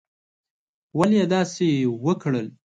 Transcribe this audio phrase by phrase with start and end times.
[0.97, 1.69] ولي یې داسي
[2.05, 2.47] وکړل؟